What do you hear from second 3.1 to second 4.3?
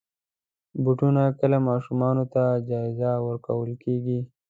ورکول کېږي.